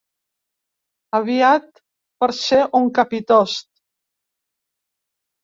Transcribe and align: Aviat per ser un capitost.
Aviat 1.17 1.67
per 2.23 2.31
ser 2.39 2.59
un 2.81 2.89
capitost. 2.97 3.69